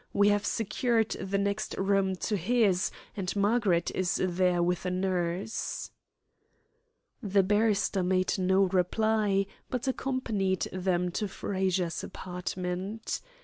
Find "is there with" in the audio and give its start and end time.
3.93-4.83